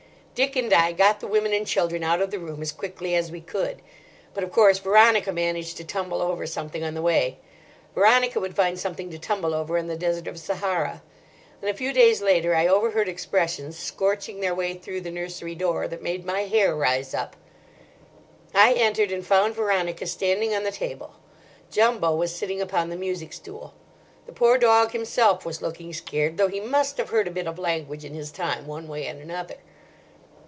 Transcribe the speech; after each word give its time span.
Dick 0.33 0.55
and 0.55 0.73
I 0.73 0.91
got 0.91 1.19
the 1.19 1.27
women 1.27 1.53
and 1.53 1.67
children 1.67 2.03
out 2.03 2.19
of 2.19 2.31
the 2.31 2.39
room 2.39 2.63
as 2.63 2.71
quickly 2.71 3.13
as 3.13 3.29
we 3.31 3.41
could, 3.41 3.79
but 4.33 4.43
of 4.43 4.51
course 4.51 4.79
Veronica 4.79 5.31
managed 5.31 5.77
to 5.77 5.83
tumble 5.83 6.19
over 6.19 6.47
something 6.47 6.83
on 6.83 6.95
the 6.95 7.01
way—Veronica 7.03 8.39
would 8.39 8.55
find 8.55 8.79
something 8.79 9.11
to 9.11 9.19
tumble 9.19 9.53
over 9.53 9.77
in 9.77 9.85
the 9.85 9.95
desert 9.95 10.25
of 10.25 10.39
Sahara; 10.39 11.03
and 11.61 11.69
a 11.69 11.75
few 11.75 11.93
days 11.93 12.23
later 12.23 12.55
I 12.55 12.65
overheard 12.65 13.07
expressions, 13.07 13.77
scorching 13.77 14.39
their 14.39 14.55
way 14.55 14.73
through 14.73 15.01
the 15.01 15.11
nursery 15.11 15.53
door, 15.53 15.87
that 15.87 16.01
made 16.01 16.25
my 16.25 16.45
hair 16.45 16.75
rise 16.75 17.13
up. 17.13 17.35
I 18.55 18.73
entered, 18.73 19.11
and 19.11 19.23
found 19.23 19.53
Veronica 19.53 20.07
standing 20.07 20.55
on 20.55 20.63
the 20.63 20.71
table. 20.71 21.17
Jumbo 21.69 22.15
was 22.15 22.33
sitting 22.33 22.61
upon 22.61 22.89
the 22.89 22.95
music 22.95 23.31
stool. 23.31 23.75
The 24.25 24.33
poor 24.33 24.57
dog 24.57 24.89
himself 24.93 25.45
was 25.45 25.61
looking 25.61 25.93
scared, 25.93 26.37
though 26.37 26.47
he 26.47 26.59
must 26.59 26.97
have 26.97 27.09
heard 27.09 27.27
a 27.27 27.31
bit 27.31 27.45
of 27.45 27.59
language 27.59 28.03
in 28.03 28.15
his 28.15 28.31
time, 28.31 28.65
one 28.65 28.87
way 28.87 29.05
and 29.05 29.21
another. 29.21 29.57